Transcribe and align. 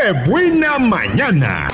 ¡Qué 0.00 0.12
buena 0.26 0.78
mañana! 0.78 1.68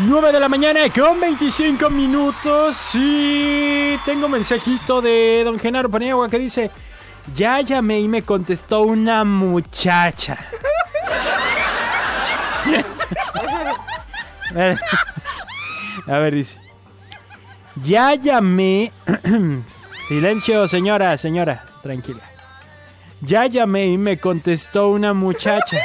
Nueve 0.00 0.32
de 0.32 0.40
la 0.40 0.48
mañana 0.48 0.80
con 0.92 1.20
25 1.20 1.88
minutos. 1.90 2.94
Tengo 4.04 4.28
mensajito 4.28 5.00
de 5.00 5.42
don 5.44 5.58
Genaro 5.58 5.88
Paniagua 5.90 6.28
que 6.28 6.38
dice: 6.38 6.70
Ya 7.34 7.60
llamé 7.60 8.00
y 8.00 8.08
me 8.08 8.22
contestó 8.22 8.82
una 8.82 9.24
muchacha. 9.24 10.38
A 16.06 16.18
ver, 16.18 16.34
dice: 16.34 16.60
Ya 17.82 18.14
llamé. 18.14 18.92
Silencio, 20.08 20.66
señora, 20.68 21.16
señora, 21.16 21.62
tranquila. 21.82 22.22
Ya 23.20 23.46
llamé 23.46 23.86
y 23.86 23.98
me 23.98 24.18
contestó 24.18 24.88
una 24.88 25.12
muchacha. 25.14 25.78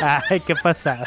Ay, 0.30 0.40
qué 0.40 0.54
pasada. 0.54 1.06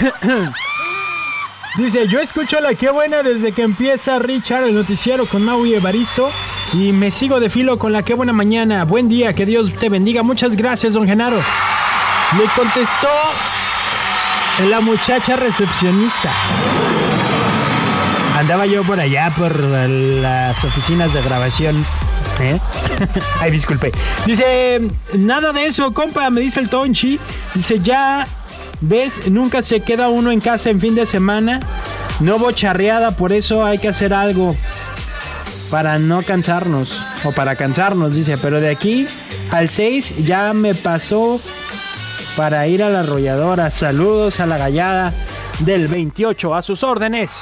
Dice, 1.76 2.08
yo 2.08 2.20
escucho 2.20 2.60
la 2.60 2.74
que 2.74 2.90
buena 2.90 3.22
desde 3.22 3.52
que 3.52 3.62
empieza 3.62 4.18
Richard 4.18 4.64
el 4.64 4.74
noticiero 4.74 5.26
con 5.26 5.44
Mau 5.44 5.64
y 5.64 5.74
Evaristo 5.74 6.30
y 6.72 6.92
me 6.92 7.10
sigo 7.10 7.40
de 7.40 7.48
filo 7.48 7.78
con 7.78 7.92
la 7.92 8.02
que 8.02 8.14
buena 8.14 8.32
mañana. 8.32 8.84
Buen 8.84 9.08
día, 9.08 9.32
que 9.34 9.46
Dios 9.46 9.72
te 9.74 9.88
bendiga. 9.88 10.22
Muchas 10.22 10.56
gracias, 10.56 10.94
don 10.94 11.06
Genaro. 11.06 11.36
Le 11.36 12.44
contestó 12.56 13.08
la 14.68 14.80
muchacha 14.80 15.36
recepcionista. 15.36 16.32
Andaba 18.36 18.66
yo 18.66 18.82
por 18.82 18.98
allá, 18.98 19.32
por 19.36 19.58
las 19.60 20.64
oficinas 20.64 21.12
de 21.12 21.22
grabación. 21.22 21.84
¿eh? 22.40 22.58
Ay, 23.40 23.50
disculpe. 23.50 23.92
Dice, 24.26 24.80
nada 25.18 25.52
de 25.52 25.66
eso, 25.66 25.92
compa, 25.92 26.30
me 26.30 26.40
dice 26.40 26.60
el 26.60 26.68
Tonchi. 26.68 27.18
Dice, 27.54 27.78
ya 27.80 28.26
ves, 28.80 29.30
nunca 29.30 29.62
se 29.62 29.80
queda 29.80 30.08
uno 30.08 30.30
en 30.32 30.40
casa 30.40 30.70
en 30.70 30.80
fin 30.80 30.94
de 30.94 31.06
semana. 31.06 31.60
No 32.20 32.38
bocharreada, 32.38 33.12
por 33.12 33.32
eso 33.32 33.64
hay 33.64 33.78
que 33.78 33.88
hacer 33.88 34.12
algo 34.12 34.56
para 35.70 35.98
no 35.98 36.22
cansarnos. 36.22 37.00
O 37.24 37.32
para 37.32 37.56
cansarnos, 37.56 38.14
dice. 38.14 38.36
Pero 38.38 38.60
de 38.60 38.70
aquí 38.70 39.06
al 39.50 39.68
6 39.68 40.26
ya 40.26 40.52
me 40.52 40.74
pasó 40.74 41.40
para 42.36 42.66
ir 42.66 42.82
a 42.82 42.90
la 42.90 43.00
arrolladora. 43.00 43.70
Saludos 43.70 44.40
a 44.40 44.46
la 44.46 44.58
gallada 44.58 45.12
del 45.60 45.88
28, 45.88 46.54
a 46.54 46.62
sus 46.62 46.82
órdenes. 46.82 47.40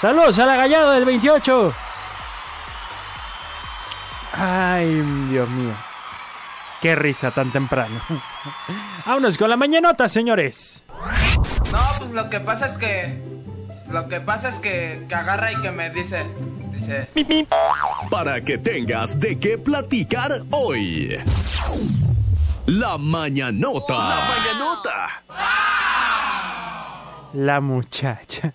Saludos 0.00 0.38
a 0.38 0.46
la 0.46 0.56
gallada 0.56 0.94
del 0.94 1.04
28. 1.04 1.72
Ay, 4.32 5.02
Dios 5.30 5.48
mío. 5.48 5.85
Qué 6.80 6.94
risa 6.94 7.30
tan 7.30 7.50
temprano. 7.50 8.00
Vámonos 9.06 9.38
con 9.38 9.50
la 9.50 9.56
mañanota, 9.56 10.08
señores. 10.08 10.84
No, 11.72 11.78
pues 11.98 12.10
lo 12.10 12.28
que 12.28 12.40
pasa 12.40 12.66
es 12.66 12.78
que. 12.78 13.22
Lo 13.90 14.08
que 14.08 14.20
pasa 14.20 14.48
es 14.48 14.58
que, 14.58 15.04
que 15.08 15.14
agarra 15.14 15.52
y 15.52 15.60
que 15.62 15.70
me 15.70 15.90
dice. 15.90 16.26
Dice. 16.72 17.08
Para 18.10 18.40
que 18.40 18.58
tengas 18.58 19.18
de 19.18 19.38
qué 19.38 19.58
platicar 19.58 20.40
hoy. 20.50 21.18
La 22.66 22.98
mañanota. 22.98 23.94
La 23.94 24.28
mañanota. 24.28 25.22
La 27.32 27.60
muchacha. 27.60 28.52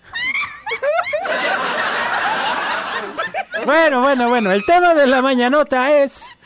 Bueno, 3.64 4.00
bueno, 4.02 4.28
bueno. 4.28 4.52
El 4.52 4.64
tema 4.64 4.94
de 4.94 5.06
la 5.06 5.22
mañanota 5.22 5.90
es. 5.92 6.36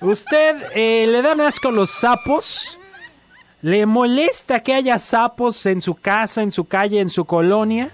¿Usted 0.00 0.56
eh, 0.74 1.06
le 1.06 1.20
dan 1.20 1.40
asco 1.40 1.70
los 1.70 1.90
sapos? 1.90 2.78
¿Le 3.60 3.84
molesta 3.84 4.60
que 4.60 4.72
haya 4.72 4.98
sapos 4.98 5.66
en 5.66 5.82
su 5.82 5.94
casa, 5.94 6.42
en 6.42 6.50
su 6.50 6.64
calle, 6.64 7.00
en 7.00 7.10
su 7.10 7.26
colonia? 7.26 7.90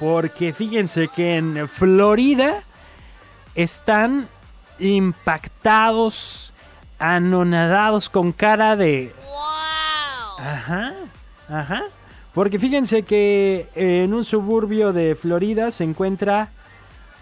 Porque 0.00 0.52
fíjense 0.52 1.06
que 1.08 1.36
en 1.36 1.68
Florida 1.68 2.64
están 3.54 4.28
impactados, 4.80 6.52
anonadados 6.98 8.10
con 8.10 8.32
cara 8.32 8.74
de... 8.74 9.14
Ajá, 10.38 10.94
ajá. 11.48 11.84
Porque 12.34 12.58
fíjense 12.58 13.04
que 13.04 13.68
en 13.74 14.12
un 14.12 14.24
suburbio 14.24 14.92
de 14.92 15.14
Florida 15.14 15.70
se 15.70 15.84
encuentra 15.84 16.50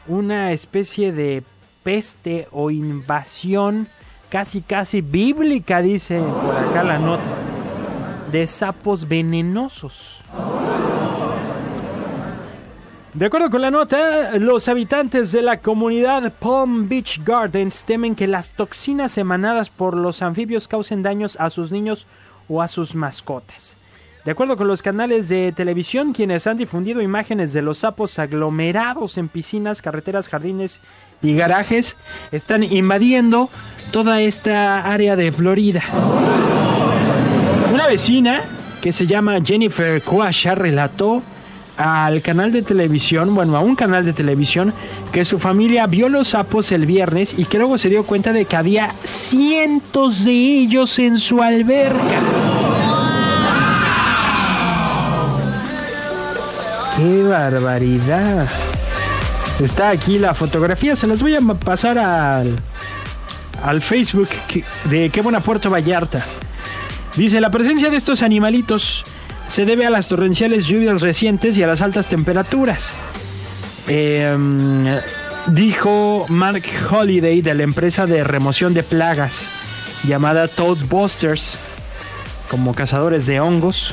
una 0.06 0.52
especie 0.52 1.12
de 1.12 1.44
peste 1.84 2.48
o 2.50 2.70
invasión 2.70 3.86
casi 4.30 4.62
casi 4.62 5.00
bíblica, 5.00 5.80
dice 5.80 6.18
por 6.18 6.56
acá 6.56 6.82
la 6.82 6.98
nota, 6.98 7.22
de 8.32 8.48
sapos 8.48 9.06
venenosos. 9.06 10.22
De 13.12 13.26
acuerdo 13.26 13.48
con 13.48 13.62
la 13.62 13.70
nota, 13.70 14.36
los 14.40 14.66
habitantes 14.66 15.30
de 15.30 15.40
la 15.40 15.60
comunidad 15.60 16.32
Palm 16.32 16.88
Beach 16.88 17.20
Gardens 17.24 17.84
temen 17.84 18.16
que 18.16 18.26
las 18.26 18.50
toxinas 18.50 19.16
emanadas 19.18 19.68
por 19.68 19.96
los 19.96 20.20
anfibios 20.20 20.66
causen 20.66 21.04
daños 21.04 21.36
a 21.38 21.48
sus 21.48 21.70
niños 21.70 22.08
o 22.48 22.60
a 22.60 22.66
sus 22.66 22.96
mascotas. 22.96 23.76
De 24.24 24.30
acuerdo 24.30 24.56
con 24.56 24.68
los 24.68 24.80
canales 24.80 25.28
de 25.28 25.52
televisión, 25.52 26.14
quienes 26.14 26.46
han 26.46 26.56
difundido 26.56 27.02
imágenes 27.02 27.52
de 27.52 27.60
los 27.60 27.78
sapos 27.78 28.18
aglomerados 28.18 29.18
en 29.18 29.28
piscinas, 29.28 29.82
carreteras, 29.82 30.28
jardines 30.28 30.80
y 31.22 31.34
garajes, 31.34 31.98
están 32.32 32.62
invadiendo 32.62 33.50
toda 33.90 34.22
esta 34.22 34.90
área 34.90 35.14
de 35.14 35.30
Florida. 35.30 35.82
Una 37.70 37.86
vecina 37.86 38.40
que 38.80 38.92
se 38.92 39.06
llama 39.06 39.40
Jennifer 39.44 40.00
Quasha 40.00 40.54
relató 40.54 41.22
al 41.76 42.22
canal 42.22 42.50
de 42.50 42.62
televisión, 42.62 43.34
bueno, 43.34 43.58
a 43.58 43.60
un 43.60 43.76
canal 43.76 44.06
de 44.06 44.14
televisión, 44.14 44.72
que 45.12 45.26
su 45.26 45.38
familia 45.38 45.86
vio 45.86 46.08
los 46.08 46.28
sapos 46.28 46.72
el 46.72 46.86
viernes 46.86 47.38
y 47.38 47.44
que 47.44 47.58
luego 47.58 47.76
se 47.76 47.90
dio 47.90 48.04
cuenta 48.04 48.32
de 48.32 48.46
que 48.46 48.56
había 48.56 48.88
cientos 49.04 50.24
de 50.24 50.32
ellos 50.32 50.98
en 50.98 51.18
su 51.18 51.42
alberca. 51.42 52.22
¡Qué 57.04 57.22
barbaridad! 57.22 58.48
Está 59.60 59.90
aquí 59.90 60.18
la 60.18 60.32
fotografía, 60.32 60.96
se 60.96 61.06
las 61.06 61.20
voy 61.20 61.36
a 61.36 61.40
pasar 61.42 61.98
al, 61.98 62.56
al 63.62 63.82
Facebook 63.82 64.30
de 64.84 65.10
Qué 65.10 65.20
Buena 65.20 65.40
Puerto 65.40 65.68
Vallarta. 65.68 66.24
Dice, 67.14 67.42
la 67.42 67.50
presencia 67.50 67.90
de 67.90 67.98
estos 67.98 68.22
animalitos 68.22 69.04
se 69.48 69.66
debe 69.66 69.84
a 69.84 69.90
las 69.90 70.08
torrenciales 70.08 70.64
lluvias 70.64 71.02
recientes 71.02 71.58
y 71.58 71.62
a 71.62 71.66
las 71.66 71.82
altas 71.82 72.06
temperaturas. 72.06 72.92
Em, 73.86 74.86
dijo 75.48 76.24
Mark 76.30 76.64
Holiday 76.90 77.42
de 77.42 77.54
la 77.54 77.64
empresa 77.64 78.06
de 78.06 78.24
remoción 78.24 78.72
de 78.72 78.82
plagas 78.82 79.50
llamada 80.04 80.48
Toadbusters, 80.48 81.58
como 82.48 82.74
cazadores 82.74 83.26
de 83.26 83.40
hongos, 83.40 83.92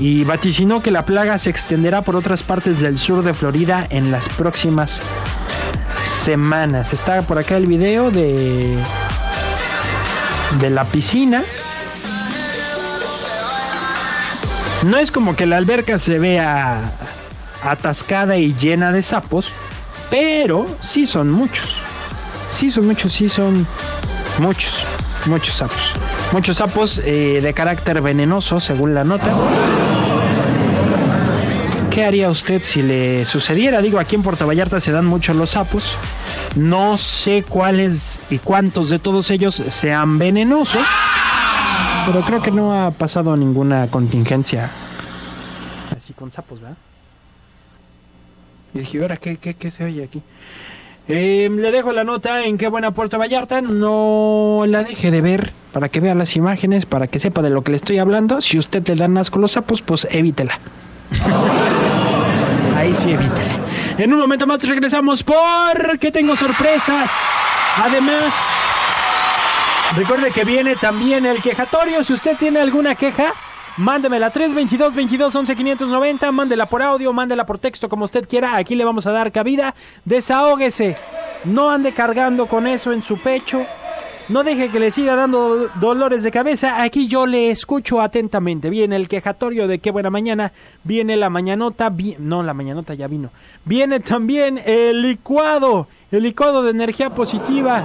y 0.00 0.24
vaticinó 0.24 0.82
que 0.82 0.90
la 0.90 1.04
plaga 1.04 1.36
se 1.36 1.50
extenderá 1.50 2.00
por 2.00 2.16
otras 2.16 2.42
partes 2.42 2.80
del 2.80 2.96
sur 2.96 3.22
de 3.22 3.34
Florida 3.34 3.86
en 3.90 4.10
las 4.10 4.30
próximas 4.30 5.02
semanas. 6.24 6.94
Está 6.94 7.20
por 7.22 7.38
acá 7.38 7.58
el 7.58 7.66
video 7.66 8.10
de 8.10 8.78
de 10.58 10.70
la 10.70 10.84
piscina. 10.84 11.42
No 14.84 14.96
es 14.96 15.10
como 15.10 15.36
que 15.36 15.44
la 15.44 15.58
alberca 15.58 15.98
se 15.98 16.18
vea 16.18 16.80
atascada 17.62 18.38
y 18.38 18.54
llena 18.54 18.92
de 18.92 19.02
sapos, 19.02 19.50
pero 20.10 20.66
sí 20.80 21.06
son 21.06 21.30
muchos. 21.30 21.76
Sí 22.50 22.70
son 22.70 22.86
muchos, 22.86 23.12
sí 23.12 23.28
son 23.28 23.66
muchos, 24.38 24.84
muchos 25.26 25.54
sapos. 25.56 25.92
Muchos 26.32 26.56
sapos 26.56 27.00
eh, 27.04 27.40
de 27.42 27.54
carácter 27.54 28.00
venenoso, 28.00 28.60
según 28.60 28.94
la 28.94 29.04
nota. 29.04 29.32
¿Qué 31.90 32.04
haría 32.04 32.30
usted 32.30 32.62
si 32.62 32.82
le 32.82 33.26
sucediera? 33.26 33.80
Digo, 33.80 33.98
aquí 33.98 34.14
en 34.14 34.22
Puerto 34.22 34.46
Vallarta 34.46 34.78
se 34.80 34.92
dan 34.92 35.06
mucho 35.06 35.34
los 35.34 35.50
sapos. 35.50 35.96
No 36.56 36.96
sé 36.96 37.44
cuáles 37.48 38.20
y 38.30 38.38
cuántos 38.38 38.90
de 38.90 38.98
todos 38.98 39.30
ellos 39.30 39.54
sean 39.54 40.18
venenosos. 40.18 40.82
Pero 42.06 42.24
creo 42.24 42.42
que 42.42 42.50
no 42.50 42.86
ha 42.86 42.90
pasado 42.90 43.36
ninguna 43.36 43.88
contingencia 43.88 44.70
con 46.20 46.30
sapos, 46.30 46.60
¿verdad? 46.60 46.76
Y 48.74 48.80
dije, 48.80 49.00
ahora, 49.00 49.16
¿qué, 49.16 49.38
qué, 49.38 49.54
qué 49.54 49.70
se 49.70 49.84
oye 49.84 50.04
aquí? 50.04 50.22
Eh, 51.12 51.50
le 51.50 51.72
dejo 51.72 51.92
la 51.92 52.04
nota 52.04 52.44
en 52.44 52.56
qué 52.56 52.68
buena 52.68 52.92
Puerto 52.92 53.18
Vallarta. 53.18 53.60
No 53.60 54.64
la 54.66 54.84
deje 54.84 55.10
de 55.10 55.20
ver 55.20 55.52
para 55.72 55.88
que 55.88 56.00
vea 56.00 56.14
las 56.14 56.36
imágenes, 56.36 56.86
para 56.86 57.08
que 57.08 57.18
sepa 57.18 57.42
de 57.42 57.50
lo 57.50 57.62
que 57.62 57.72
le 57.72 57.76
estoy 57.76 57.98
hablando. 57.98 58.40
Si 58.40 58.58
usted 58.58 58.86
le 58.86 58.94
dan 58.94 59.18
asco 59.18 59.38
los 59.38 59.52
sapos, 59.52 59.82
pues 59.82 60.06
evítela. 60.10 60.58
Ahí 62.76 62.94
sí, 62.94 63.10
evítela. 63.10 63.56
En 63.98 64.12
un 64.12 64.20
momento 64.20 64.46
más 64.46 64.62
regresamos 64.62 65.24
porque 65.24 66.12
tengo 66.12 66.36
sorpresas. 66.36 67.10
Además, 67.76 68.32
recuerde 69.96 70.30
que 70.30 70.44
viene 70.44 70.76
también 70.76 71.26
el 71.26 71.42
quejatorio. 71.42 72.04
Si 72.04 72.12
usted 72.12 72.36
tiene 72.36 72.60
alguna 72.60 72.94
queja, 72.94 73.34
mándemela 73.80 74.30
322 74.30 74.94
22 74.94 75.34
11 75.34 75.56
590, 75.56 76.32
mándela 76.32 76.66
por 76.66 76.82
audio, 76.82 77.12
mándela 77.12 77.46
por 77.46 77.58
texto 77.58 77.88
como 77.88 78.04
usted 78.04 78.28
quiera, 78.28 78.56
aquí 78.56 78.74
le 78.74 78.84
vamos 78.84 79.06
a 79.06 79.12
dar 79.12 79.32
cabida. 79.32 79.74
Desahógese. 80.04 80.96
No 81.44 81.70
ande 81.70 81.92
cargando 81.92 82.46
con 82.46 82.66
eso 82.66 82.92
en 82.92 83.02
su 83.02 83.16
pecho. 83.18 83.64
No 84.28 84.44
deje 84.44 84.68
que 84.68 84.78
le 84.78 84.92
siga 84.92 85.16
dando 85.16 85.68
dolores 85.80 86.22
de 86.22 86.30
cabeza. 86.30 86.82
Aquí 86.82 87.08
yo 87.08 87.26
le 87.26 87.50
escucho 87.50 88.00
atentamente. 88.00 88.70
Viene 88.70 88.94
el 88.94 89.08
quejatorio 89.08 89.66
de 89.66 89.80
qué 89.80 89.90
buena 89.90 90.08
mañana. 90.08 90.52
Viene 90.84 91.16
la 91.16 91.30
mañanota. 91.30 91.92
no, 92.18 92.42
la 92.44 92.54
mañanota 92.54 92.94
ya 92.94 93.08
vino. 93.08 93.30
Viene 93.64 93.98
también 93.98 94.60
el 94.64 95.02
licuado. 95.02 95.88
El 96.12 96.22
licuado 96.22 96.62
de 96.62 96.70
energía 96.70 97.10
positiva. 97.10 97.82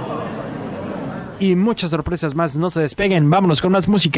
Y 1.40 1.56
muchas 1.56 1.90
sorpresas 1.90 2.36
más. 2.36 2.54
No 2.54 2.70
se 2.70 2.82
despeguen. 2.82 3.28
Vámonos 3.28 3.60
con 3.60 3.72
más 3.72 3.88
música. 3.88 4.14